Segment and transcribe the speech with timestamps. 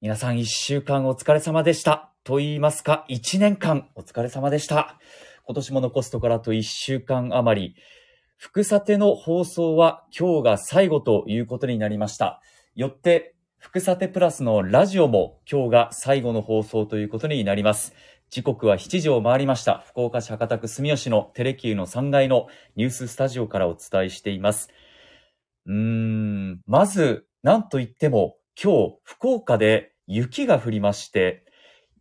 [0.00, 2.12] 皆さん一週間お疲れ様でした。
[2.22, 4.96] と言いますか、一年間お疲れ様でした。
[5.44, 7.74] 今年も残すところあと一週間余り。
[8.36, 12.40] 福さての放送は今日が最後ということになりました。
[12.76, 17.92] よって、福さてプラスのラジオも今日が最後の放送ということになります。
[18.30, 19.82] 時刻は7時を回りました。
[19.88, 22.46] 福岡市博多区住吉のテレキューの3階の
[22.76, 24.70] ニューススタジオからお伝えしています。
[25.66, 31.44] うーん、まず、なんといっても、今日、福岡で雪が降りまして、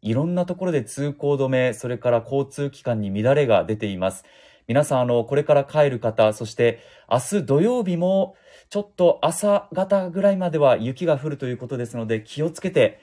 [0.01, 4.25] いろんなところで通行止め、それから交通機関に乱れが出ています。
[4.67, 6.79] 皆さん、あの、これから帰る方、そして
[7.11, 8.35] 明日土曜日も、
[8.71, 12.97] ちょっと朝方ぐらいまでは雪が降るということですので、気をつけて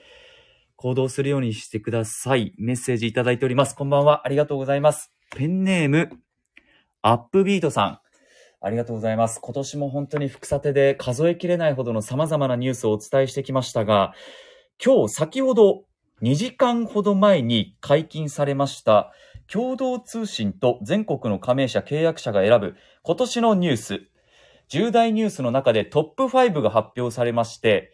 [0.74, 2.54] 行動するようにしてください。
[2.58, 3.76] メッセージいただいております。
[3.76, 4.26] こんばんは。
[4.26, 5.12] ありがとうございます。
[5.30, 6.10] ペンネーム、
[7.02, 8.03] アップビートさん。
[8.64, 9.40] ありがとうございます。
[9.42, 14.14] 今年も本当に福さてで数えきれないほどの様々なニュースをお伝えしてきましたが、
[14.82, 15.84] 今日先ほど
[16.22, 19.12] 2時間ほど前に解禁されました
[19.52, 24.00] 共同通信と全国の加盟者契約者が選ぶ今年のニュース、
[24.68, 27.92] 重大ニュースの中でトップ5が発表されまして、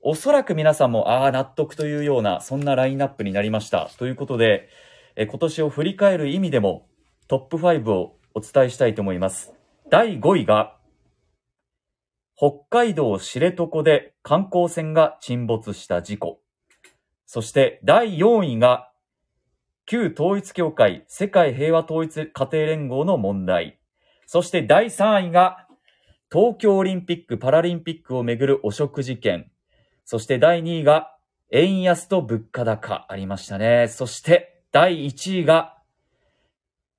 [0.00, 3.90] おそらく皆さんもああ納得というようなそんなラインナップになりました。
[3.98, 4.70] ということで、
[5.14, 6.86] え今年を振り返る意味でも
[7.28, 9.55] トップ5をお伝えしたいと思います。
[9.88, 10.76] 第5位が、
[12.36, 16.40] 北海道知床で観光船が沈没した事故。
[17.24, 18.90] そして第4位が、
[19.84, 23.78] 旧統一協会世界平和統一家庭連合の問題。
[24.26, 25.68] そして第3位が、
[26.32, 29.52] 東京オリンピック・パラリンピックをめぐる汚職事件。
[30.04, 31.16] そして第2位が、
[31.52, 33.86] 円安と物価高ありましたね。
[33.86, 35.78] そして第1位が、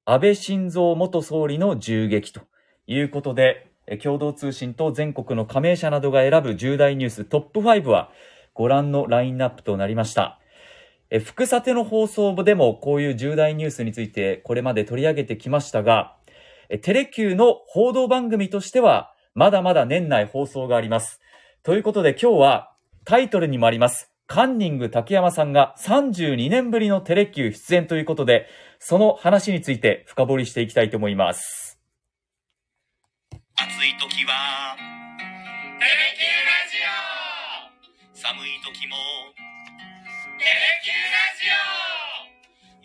[0.05, 2.39] 安倍晋三元総理の銃撃と
[2.87, 3.67] いうことで、
[4.01, 8.09] 共同通信と全国の加盟者などが選ぶ重大ニューストップ5は
[8.53, 10.39] ご覧のラインナップとなりました。
[11.09, 16.15] え福さての放送でもこういう重大ニュースについてこれまで取り上げてきましたが、
[16.81, 21.21] テレキューの報道番組としてはまだまだ年内放送があります。
[21.63, 22.71] ということで今日は
[23.05, 24.11] タイトルにもあります。
[24.27, 28.47] カンニング竹山さんが32年ぶりのテレキュー出演ということで、
[28.79, 31.66] その話について深掘りしていきたいと思います。
[33.59, 36.93] 暑い時は「テレキューラジオ」
[38.13, 38.95] 寒い時も
[40.37, 40.53] 「テレ
[40.85, 41.57] キューラジオ」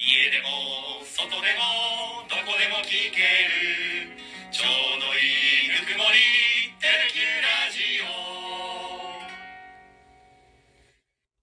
[0.01, 4.17] 家でも外でもどこでも聞ける。
[4.51, 5.21] ちょうどい
[5.67, 6.17] いぬくもり
[6.81, 8.01] 「テレキューラジ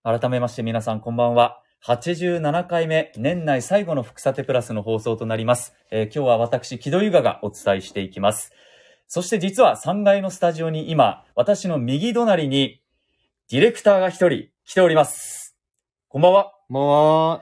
[0.08, 1.62] オ」改めまして皆さんこんばんは。
[1.86, 5.76] 87回目、年内最後の福さてプラスの放送となります。
[5.92, 8.52] えー今日は私、木戸優雅がお伝えしていきます。
[9.12, 12.80] そして実は3階のスタジオに今、私の右隣に、
[13.50, 15.58] ディレクターが一人来ております。
[16.10, 16.54] こんばんは。
[16.70, 17.42] も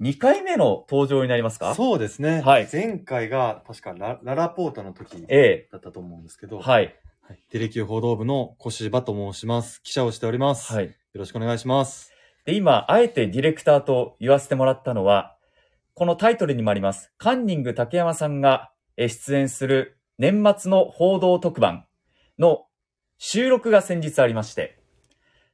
[0.00, 1.74] 2回目の登場になりますう、か？
[1.74, 2.40] そうですね。
[2.40, 6.94] はい前回が、確かラ、ララポータの時えだったと思うんですけど、えはい。
[7.20, 7.42] はい。
[7.50, 9.82] テレキュー報道部の小芝と申します。
[9.82, 10.72] 記者をしております。
[10.72, 10.86] はい。
[10.86, 12.10] よろしくお願いします。
[12.46, 15.36] で、今、あえてディレクターと言わせてもらったのは、
[15.92, 21.84] このタイトルにもあります、カンニング竹山さんがえ出演する年末の報道特番
[22.38, 22.66] の
[23.18, 24.78] 収録が先日ありまして、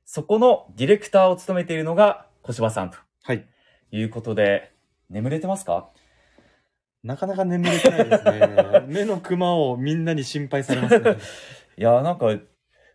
[0.04, 3.46] そこのディレクターを務めているのが小柴さんとはい。
[3.90, 4.72] いうことで、
[5.10, 5.90] 眠れてますか？
[7.02, 8.84] なかなか眠れてないですね。
[8.86, 11.16] 目のクマをみんなに心配されますね。
[11.76, 12.26] いや、なんか、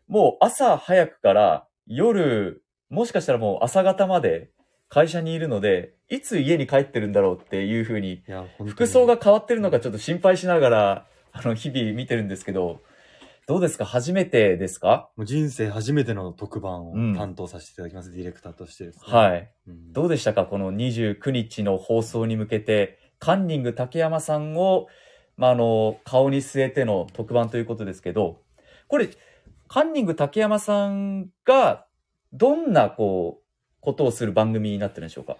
[0.07, 4.49] もう朝早くから夜、もしかしたらもう朝方まで
[4.87, 8.23] 会社にいるので、いつ家に帰ってるんだろうっていうふうに
[8.65, 11.07] 服装が変わってるのかちょっと心配しながら、
[11.37, 12.81] あの、日々見てるんですけど、
[13.47, 13.85] どうですか？
[13.85, 15.09] 初めてですか？
[15.15, 18.11] もう人生初めての特番をうん担当させていただきます。
[18.11, 19.01] ディレクターとしてですね。
[19.05, 19.51] はい。
[19.67, 20.45] うんどうでしたか？
[20.45, 24.87] この29日の放送に向けて、カンニング竹山さんを、
[25.37, 28.41] まあ、あの、顔に据えての特番ということですけど、
[28.87, 29.07] これ、
[29.69, 31.85] カンニング竹山さんが、
[32.33, 33.43] どんな、こう、
[33.79, 35.37] ことをする番組になってるんでしょうか？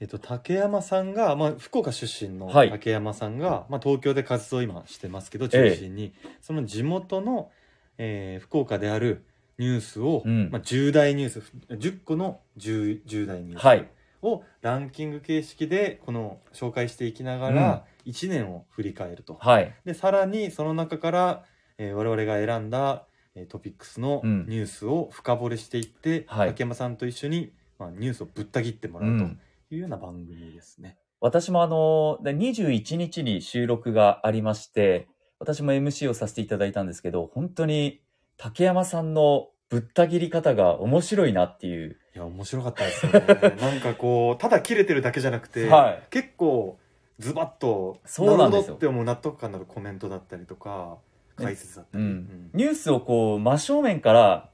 [0.00, 2.70] えっと、竹山さんが、まあ、福岡出身のはい。
[2.70, 7.50] 竹山さんが、まあ、東京で活動を今してますけど、中心に、その地元の、
[7.98, 9.24] えー福岡である
[9.58, 10.50] ニュースを、うん。
[10.50, 13.88] まあ、重大ニュース、10個の重重大ニュースはい。
[14.22, 19.34] をランキング形式で、この、紹介していきながら、1年を振り返ると。
[19.40, 19.72] はい。
[19.84, 21.44] で、さらに、その中から、
[21.78, 23.04] えー我々が選んだ、
[23.36, 24.46] えートピックスのうん。
[24.48, 26.48] ニュースを深掘りしていって、はい。
[26.48, 29.24] 竹山さんと一緒に、まあ、ニュースをぶった切ってもらうと。
[29.24, 29.40] うん
[29.74, 30.96] いうような番組ですね。
[31.20, 38.00] 私もあの、で21日に収録がありまして、私も MC をさせていただいたんですけど、本当に
[38.36, 41.98] 竹山さんのぶった切り方が面白いなっていう。
[42.14, 43.12] いや面白かったですね。
[43.60, 46.02] なんかこうただ切れてるだけじゃなくて、はい。
[46.10, 46.78] 結構
[47.18, 48.76] ズバッとそうなんですよ。
[48.76, 50.98] って思う納得感のあるコメントだったりとか
[51.36, 52.50] 解説だったり、うん。
[52.52, 54.50] ニュースをこう真正面から、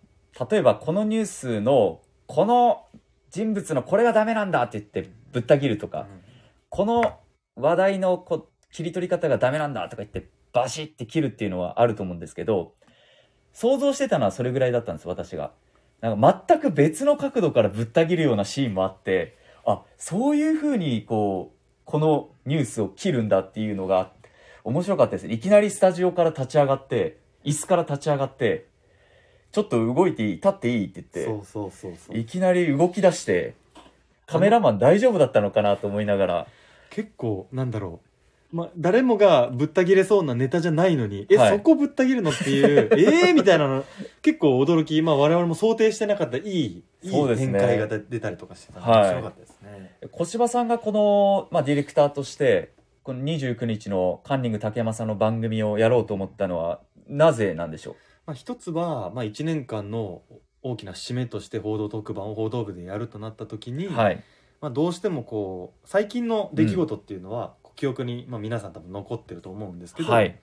[0.50, 2.86] 例えばこのニュースの、この
[3.30, 6.06] 人物のこれがダメなんだって言ってぶった切るとか、
[6.68, 7.18] この
[7.56, 12.74] 話題のこう切り取り方がダメなんだとか言ってバシッて切るっていうのはあると思うんですけど、
[13.52, 15.52] 想像してたのはそれぐらいだったんです、私が。
[16.00, 19.36] なんか全く別の角度からぶった切るようなシーンもあって、
[19.66, 24.12] あ、そういう風にこう、このニュースを切るんだっていうのが
[24.64, 25.26] 面白かったです。
[25.26, 28.69] いきなりスタジオから立ち上がって、椅子から立ち上がって、
[29.52, 32.18] ちょっと動いていい立っていいって言って、そうそうそうそう。
[32.18, 33.54] いきなり動き出して、
[34.26, 36.46] カメラマン大丈夫だったのかなと思いながら、
[36.90, 38.10] 結構なんだろう。
[38.56, 41.56] まあ、誰もがぶった切れそうなネタじゃないのに、え、はい。
[41.56, 43.84] そこぶった切るのっていう、 ええみたいなの、
[44.22, 49.00] 結構驚き、まあ我々も想定してなかったいい、いい展開が出たりとかしてたんで、はい。
[49.02, 49.96] 面白かったですね。
[50.10, 52.70] 小芝さんがこの、まあ、ディレクターとして、
[53.04, 57.96] この29日のカンニング竹山さんの番組をやろうと思ったのは、なぜなんでしょ
[58.30, 60.22] まあ一つは、まあ1年間の
[60.62, 64.22] 大きな節目として報道特番を報道部でやるとなった時に、うはい。
[64.60, 70.38] まあどうしてもこう、最近の出来事っていうのは、記憶に、まあ皆さん多分残ってると思うんですけど、はい。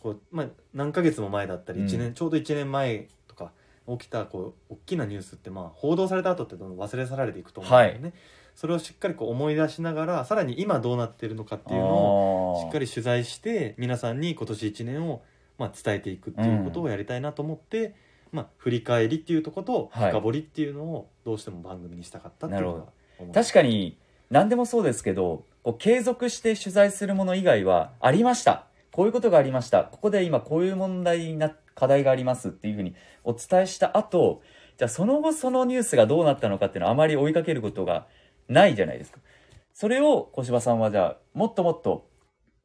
[0.00, 3.50] こうまあ、何ヶ月も前だったりうん一年、ちょうど1年前とか
[3.88, 8.12] 起きたこう大きなニュースって、まあ、報道された後ってどんどん忘れ去られていくと思うんですよね、
[8.54, 12.86] それをしっかりこう思い出しながらさらに今どうなってるのかっていうのをしっかり。
[12.86, 15.22] り取材して皆さんに今年1年を、
[15.58, 17.94] まあ、伝えていくっていうことをやりたいなと思って、
[18.32, 22.84] まあ、振り返りっていうところとはい深掘りっていうのをどうしても番組にしたかったっていうのが
[23.18, 23.98] 思い確かに、
[24.30, 28.66] 何でもそうですけど、こう継続して取材するもの以外は、ありました。
[28.92, 29.84] こういうことがありました。
[29.84, 34.42] ここで今こういう問題な、課題がありますっていうふうにお伝えした後、
[34.76, 38.06] じゃあその後そのニュースがどうなったのかっていうのはあまり追いかけることが
[38.48, 39.18] ないじゃないですか。
[39.72, 42.08] それを小芝さんはじゃあ、もっともっと、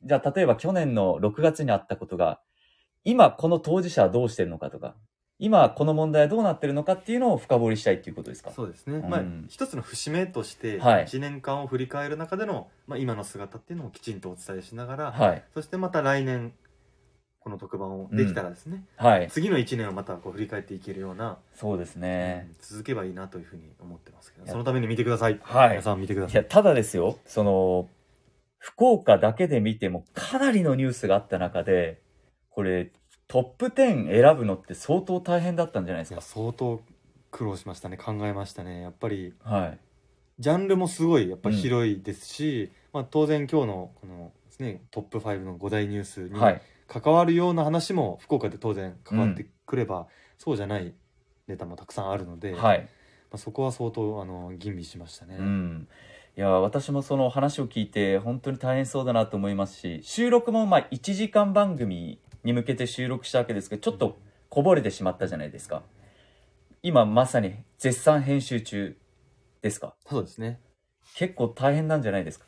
[0.03, 2.39] じゃあ例えば去年の6月にあったことが、
[3.03, 4.95] 今この当事者はどうしてるのかとか、
[5.39, 8.51] 今この問題はどうなってるのかっていうのを深掘りしたいっていうことですか？
[8.51, 9.09] そうですね、うん。
[9.09, 11.05] まあ一つの節目としてはい。
[11.05, 15.43] 1年間を振り返る中での、まあ、今の姿っていうのをきちんとお伝えしながら、はい。
[15.53, 16.53] そしてまた来年
[17.39, 19.27] この特番をできたらですね、はい。
[19.29, 22.47] 次の1年をまたこう振り返っていけるような、そうですね。
[22.47, 25.69] うん続けばいいなというふうに思ってますけどいやそのために見てください、はい。
[25.71, 26.33] 皆さん見てください。
[26.33, 27.89] いや、ただですよ、その、
[28.59, 31.99] 福岡だけで見てもかなりのニュースがあった中で、
[32.53, 32.91] これ、
[33.27, 36.33] トップ10選ぶのって相当大変だったんじゃないでいやすか。
[36.35, 36.81] 相当
[37.31, 39.79] 苦労しましたね考えましたねやっぱりはい。
[40.39, 46.61] ジャンルもすごいやっぱり広いですし、まあ、当然今日のこのですねトップ5の5大ニュースにはい。
[46.85, 50.05] 関わるような話も福岡で当然関わってくれば、
[50.37, 50.93] そうじゃない
[51.47, 52.87] ネタもたくさんあるので、まはい。
[53.31, 55.87] あ、そこは相当あの吟味しましたね、うん。
[56.37, 64.19] いや、私もその話を聞いて本当に大変そうだなと思いますし、収録もまあ1時間番組に向けて収録したわけですけど、ちょっと
[64.49, 65.83] こぼれてしまったじゃないですか。
[66.81, 68.97] 今まさに絶賛編集中
[69.61, 69.95] ですか？
[70.07, 70.59] そうですね。
[71.15, 72.45] 結構大変なんじゃないですか？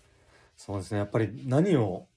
[0.57, 0.99] そうですね。
[0.99, 2.07] やっぱり何を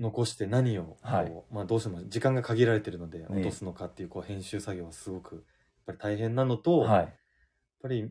[0.00, 1.32] 残して何をはい。
[1.52, 5.44] まあ、どうしても時間が限られてるのでえ落とすのかっていうこう編集作業はすごくやっ
[5.86, 7.12] ぱり大変なのと、やっはい。
[7.82, 8.10] ぱり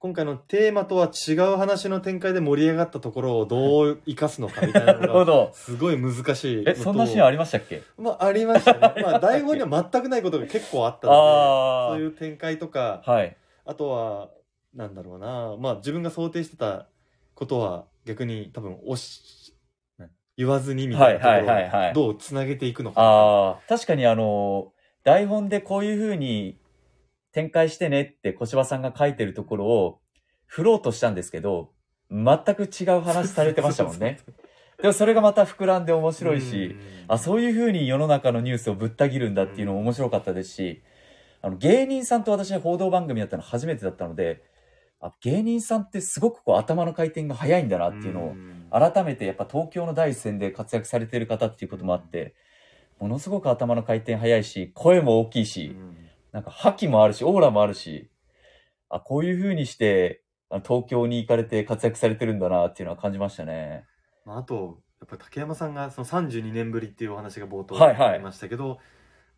[0.00, 5.50] 今回のテーマとは違う話の展開で盛り上がったところをどう生かすのかみたいなのが。
[5.54, 7.82] すごい難しいえ、そんなシーンありましたっけ？
[7.96, 8.80] まあ、ありましたね。
[9.02, 13.10] まあ、台本には全くないことが結構あったので、あそういう展開とか、あ。
[13.10, 13.36] はい。
[13.64, 14.28] あとは、
[14.72, 16.86] なんだろうな、まあ、自分が想定してた
[17.34, 19.52] ことは逆に多分、押し、
[19.98, 23.58] な言わずにみたいなところをどうつなげていくのか。
[23.68, 26.60] 確かにあの、台本でこういう風に
[27.32, 30.00] 展開してねって小芝さんが書いてるところを
[30.46, 31.72] 振ろうとしたんですけど、
[32.10, 34.18] 全く違う話されてましたもんね。
[34.80, 36.76] でもそれがまた膨らんで面白いし、
[37.08, 40.82] あ、そういう風に世の中のニュースをぶった切るんだっていうのも面白かったですし、
[41.42, 44.42] あの、芸人さんと私報道番組やったの初めてだったので、
[45.00, 48.34] あ芸人さんってすごくこう頭の回転が早いんだなっていうのを
[48.70, 52.34] 改めてやっぱ東京の第一線で活躍されてる方っていうこともあって、
[52.98, 55.76] ものすごく頭の回転早いし、声も大きいし、
[56.32, 58.10] なんか覇気もあるし、オーラもあるし、
[58.88, 60.22] あ、こういう風にして、
[60.64, 63.84] 東京に行かれて活躍されてるんだなっていうのは感じましたね。
[64.24, 68.78] まあ、あと、やっぱ竹山さんがその32年ぶりっていうお話が冒頭はいはいありましたけど、やっ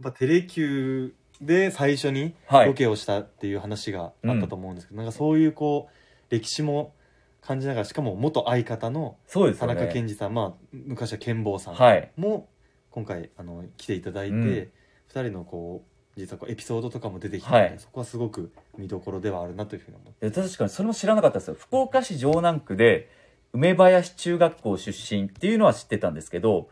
[0.04, 2.66] ぱテレキューで最初にはい。
[2.66, 6.94] ロケをしたっていう話があったと思うんですけど、なんかそういうこう歴史も
[7.40, 9.74] 感じながらしかも元相方の田そうですよね。
[9.74, 12.10] 中健二さん、まあ昔は健坊さんはい。
[12.16, 12.48] も
[12.90, 14.72] 今回あの来ていただいて、うん
[15.12, 15.89] 2人のこう
[16.20, 21.54] 実はこうエピソードとかも出てきて、はいそこはすごく見どころではあるなというふうに思ってで確かにそれも知らなかったですよ。
[21.58, 23.10] 福岡市城南区で、
[23.52, 26.68] 梅林中学校出身っていうのは知ってたんですけど、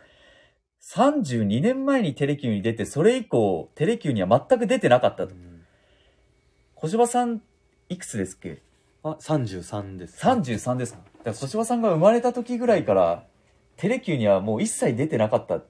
[0.83, 5.35] 32年前にテレキューに出て、それ以降、テレキューには全く出てなかったと。
[6.77, 7.43] 小芝さん、
[7.89, 8.63] いくつですっけ？
[9.03, 13.25] あ33です、?33 ですかだから小芝さんが生まれた時ぐらいから、
[13.77, 15.61] テレキューにはもう一切出てなかった。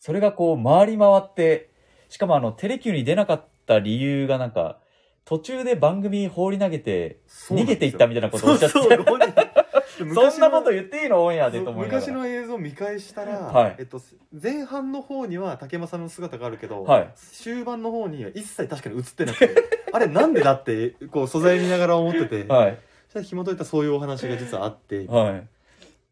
[0.00, 1.70] それがこう、回り回って、
[2.12, 4.76] しかもあの、テレキューに出なかった理由がなんか、
[5.24, 8.88] 途中で番組放り投げて、逃げていったみたいなことをおっしゃってそう
[10.14, 11.86] そそんなこと言っていいのオンエアでと思い。
[11.86, 13.98] 昔の映像を見返したら、はいえっと、
[14.30, 19.54] 前半の方には竹山さんの姿があるけど、はい終盤の方には一切確かに映ってなくて
[19.92, 22.78] あれなんでだってこう素材見ながら思ってて、はい。
[23.06, 25.48] そしたら紐解いたらそういうお話が実はあって、はい。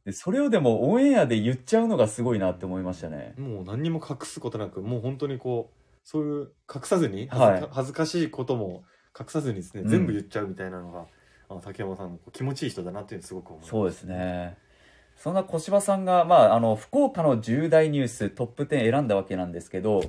[0.07, 3.35] で、それをでもオンエアで言っちゃうのがすごいなって思いましたね。
[3.39, 5.80] もう何にも隠すことなくもう本当にこう
[6.11, 8.83] そういう隠さずに恥ずか,、はい恥ずかしいことも
[9.17, 9.89] 隠さずにですね、うん。
[9.89, 11.07] 全部言っちゃうみたいなのが
[11.49, 13.71] あの竹山さんこう気持ちいい人だなっていうのすごく思います。
[13.71, 14.59] そうですね。
[15.15, 20.03] そんな小芝さんが、まあ、あの、福岡の重大ニューストップ10選んだわけなんですけど、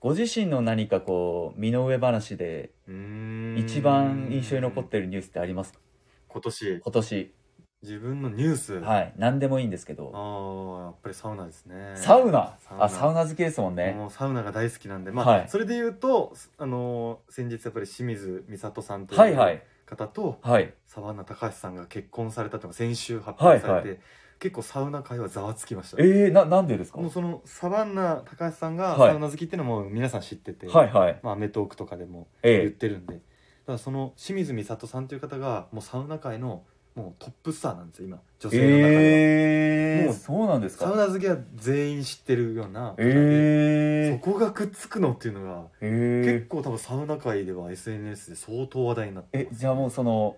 [0.00, 3.58] ご自身の何かこう、身の上話でうーん。
[3.58, 5.80] 一番印象に残ってるニュースってありますか？
[6.28, 6.80] 今年。
[6.80, 7.34] 今年。
[7.82, 9.12] 自分のニュース、はい。
[9.16, 10.10] 何でもいいんですけど。
[10.12, 12.56] ああやっぱりサウナですねサウナ？
[12.60, 13.92] サウナあ、サウナ好きですもんね。
[13.92, 19.62] もうサウナが大好きなんでまあ、はいそれで言うとあのー先日やっぱり清水美里さんというはいはい。
[19.86, 20.74] 方とはい。
[20.86, 23.98] 沢名隆さんが結婚されたというのが先週発表されて、はい
[24.40, 27.00] 結構サウナ界はざわつきましたえー、な、なんでですか？
[27.00, 31.18] もうそのサバンナ高橋さんがはいサウナ好きっていうのも皆さん知ってて、はいはい。
[31.24, 36.62] まあ、アメトークとかでも言っえてるんで、だからその清水美里さんという方がもうサウナ界の
[36.98, 40.84] もうトップスターなんですよ今女ー、性の中では、えー、もうそうなんですか？
[40.86, 50.36] サウナ好きは全員知ってるような、えー、そこがくっつくのっていうのがえ結ー、構多分サウナ界では SNS で相当話題になってえ、じゃあもうその、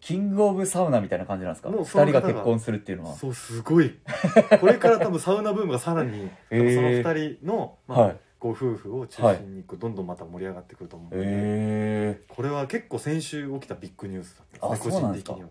[0.00, 1.68] キングオブサウナみたいな感じなんですか？
[1.68, 3.14] 二もうその方が人が結婚するっていうのは。
[3.16, 3.94] そうすごい。
[4.60, 6.74] これから多分サウナブームがさらに、 えー。
[6.74, 8.16] その二人の、まあはい。
[8.40, 15.48] ご夫婦を中心にこうどんどんまた盛り上がってくると思うので、えー、これは結構先週起きたビッグニュースだったんですね個人的には、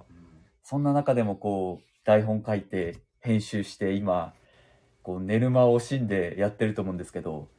[0.71, 4.33] そんな中でもこう、台本書いて、編集して、今、
[5.03, 7.49] こう、寝る間を惜しんでやってると思うんですけど、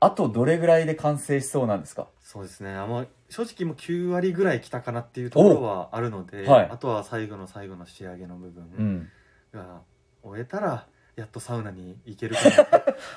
[0.00, 2.08] あとどれぐらいで完成しそうなんですか？
[2.20, 2.72] そうですね。
[2.74, 6.68] あんま正直もう9割ぐらい来たかなっていうところはあるので、はい。
[6.72, 9.08] あとは最後の最後の仕上げの部う分ん。
[9.52, 9.82] が
[10.24, 12.42] 終えたらやっとサウナに行けるか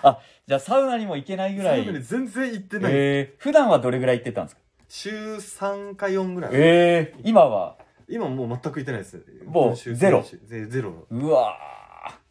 [0.04, 1.84] な じゃあサウナにも行けないぐらい。
[1.84, 4.62] サウナに、全然行ってない、えー、普段はどれぐらい行ってたんですか？
[4.88, 7.78] 週3か4ぐらい、えー、今は、
[8.10, 9.24] 今もう全く行ってないです。
[9.46, 10.24] もうゼロ。
[10.46, 11.06] ゼゼロ。
[11.10, 11.58] うわ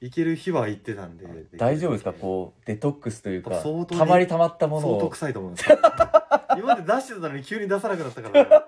[0.01, 2.13] 行ける日は行ってたんでー大丈夫ですか？
[2.15, 3.63] こう、デトックスというか、
[3.97, 5.79] たまりたまったもの相当を、臭いと思うんですよ。
[6.57, 8.67] 今まで出してたのに急に出さなくなったから。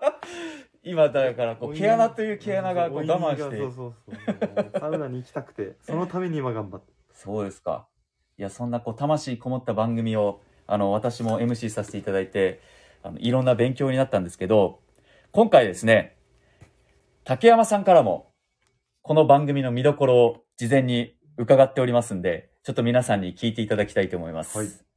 [0.83, 3.59] 今だからこう、毛穴という毛穴がこう我慢して。
[3.59, 7.87] そう、そうそうサウナに行きたくてそのために今頑張ってそうですか。
[8.39, 12.61] いや、そんなこう、魂こもった番組を、あの、私も MC させていただいて、
[13.03, 14.81] あの、いろんな勉強になったんですけど、
[15.33, 16.17] 今回ですね、
[17.29, 18.33] 竹山さんからも、
[19.03, 24.57] この番組の見どころを事前に伺っておりますんで、ちょっと皆さんに聞いていただきたいと思います。
[24.57, 24.88] はい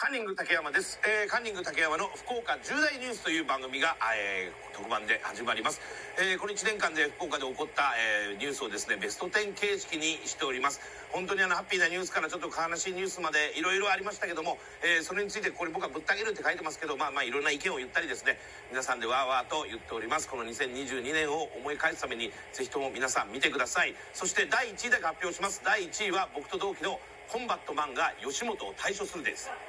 [0.00, 5.78] カンニング竹山です、えーカンニング竹山の福岡重大ニュースという番組が、えー特番で始まります、
[6.16, 7.92] えーこの1年間で福岡で起こった、
[8.32, 10.80] えーニュースをですねベスト10形式にしております。
[11.12, 18.40] 本当にあのハッピーなニュースからちょっと悲しいニュースまでいろいろありましたけども、えーそれについてこれ僕はぶった切るって書いてますけどまあまあいろんな意見を言ったりですね
[18.72, 20.32] 皆さんでわーわーと言っております。
[20.32, 23.92] この2022年を思い返すためにぜひとも皆さん見てください。
[24.14, 25.60] そして第1位だけ発表します。
[25.62, 26.98] 第1位は僕と同期の
[27.32, 29.48] コンバットマンが吉本を退所するです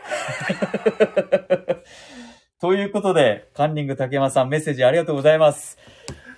[2.59, 5.77] ということで、カンニング竹山さんメッセージありがとうございます。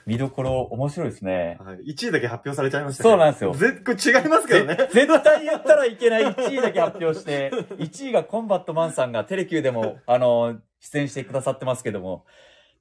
[0.05, 1.57] 見どころ面白いですね。
[1.63, 12.25] はい、1位だけ発表されちゃいましたねそうなんですよぜこれ違いますけどねぜ絶対言ったらいけない1位だけ発表して、1位がコンバットマンさんがテレキューでも、あの、出演してくださってますけども、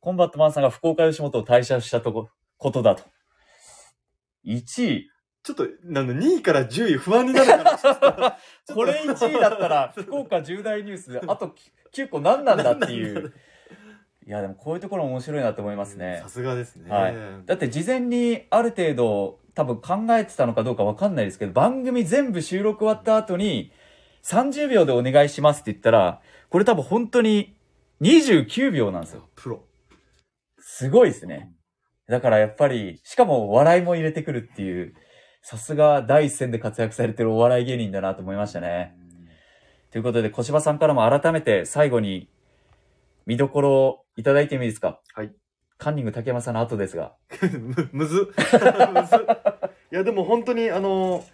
[0.01, 3.05] コンバットマンさんが福岡吉本を退社したとこ、ことだと。
[4.45, 5.12] 1位。
[5.43, 8.39] ちょっとなんだ2位から10位不安になるから
[8.75, 11.55] これ1位だったら、福岡重大ニュースで、あと
[11.93, 13.33] 9個何なんだっていう。
[14.25, 16.29] いや、でもこういうところ面白いなと思いますねさ。
[16.29, 23.73] すがですね、はいだって事前にある程度多分考えてたのかどうかわかんないですけど、番組全部収録終わった後に
[24.23, 26.21] 30秒でお願いしますって言ったら、
[26.51, 27.57] これ多分本当に
[28.01, 29.29] 29秒なんですよ。
[29.35, 29.65] プロ
[30.59, 31.53] すごいですね。
[32.09, 34.95] だからやっぱり、しかも笑いも入れてくるっていう、
[35.43, 38.97] さすが第一線で活躍されてるお笑い芸人だなと思いましたね。
[39.91, 42.29] ということで、小芝さんからも改めて最後に
[43.27, 45.01] 見どころをいただいてもいいですか？
[45.15, 45.33] はい。
[45.79, 47.13] カンニング竹山さんの後ですが。
[47.43, 48.27] む、むずっ。
[48.95, 49.19] むずっ。
[49.91, 51.25] いや、でも本当に、あの、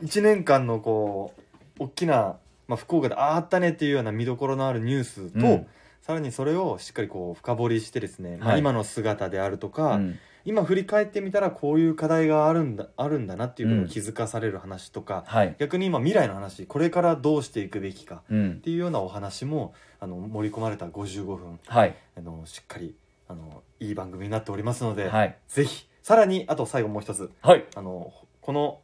[0.00, 1.34] 一年間のこ
[1.78, 5.66] う、大きな、まあ、福岡であああったねっていうような見どころのあるニュースと、うん
[6.00, 15.56] さらにそれをしっかりこう深掘りしてですね、まあ、はい今の姿であるとか、うん今振り返ってみたらこういう課題があるんだあるんだなっていうことを気づかされる話とか、はい。
[15.58, 18.54] 逆に今未来の話これからどうしていくべきかうんっ。
[18.56, 21.94] ていうようなお話もあの盛り込まれた55分はい。
[22.16, 22.94] あのしっかり
[23.28, 25.36] あのいい番組になっておりますので、はい。
[25.48, 27.64] ぜひさらにあと最後もう一つはい。
[27.74, 28.80] あのこの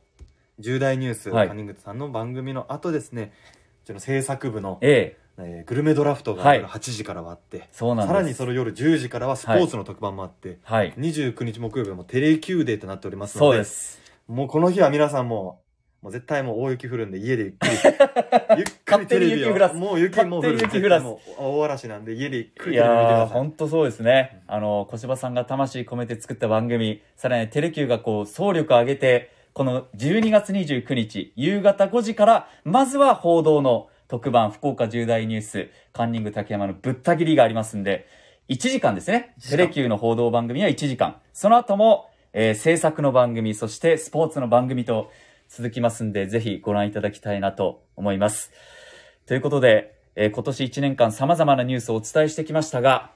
[0.59, 3.33] 重大ニュース、はいカニングさんの番組の後ですね
[3.85, 8.09] うちの制作部の、えええーグルメドラフトがはい夜8時からはあって、そうなんです。
[8.09, 10.93] さらにその夜10時からはスポーツの特番もあって、はい。
[10.99, 14.01] 29日木曜日はもうテレキューデーとなっておりますのでそうです。
[14.27, 15.61] もうこの日は皆さんも
[16.03, 17.71] もう絶対もう大雪降るんで家でゆっくり
[18.59, 24.43] ゆっくりテレビを勝手に雪降らすもう雪もう降る勝手に雪降らすもう大嵐なんで家でゆっくいりテレビ見てくやー、ださいほんとそうですね。
[24.47, 38.07] あの、小柴さんが魂込めて作った番組、さらにテレキューがこう、総力を上げて、この12月29日、夕方5時から、まずは報道の特番、福岡重大ニュース、カンニング竹山のぶった切りがありますんで、
[38.49, 39.35] 1時間ですね。
[39.51, 41.21] テレキューの報道番組は1時間。
[41.35, 45.11] その後も、えー制作の番組、そしてスポーツの番組と
[45.49, 48.51] 続きますんで、ぜひご覧いただきたいなと思います。
[49.27, 53.11] ということで、えー今年1年間様々なニュースをお伝えしてきましたが、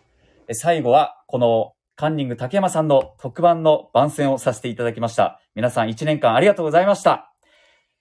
[0.47, 5.41] えー最後はこのカンニング竹山さんの特番の番宣をさせていただきました。
[5.55, 7.33] 皆さん1年間ありがとうございました。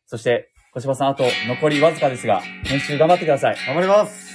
[0.06, 3.58] そして、小柴さんあと残りわずかですが、編集頑張ってください。
[3.68, 4.32] 頑張ります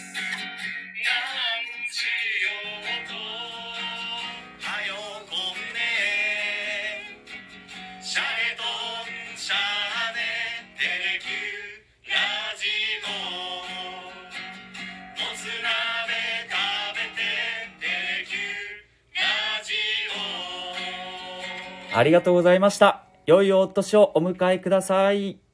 [21.95, 23.07] ありがとうございました。
[23.25, 25.46] 良いお年をお迎えください。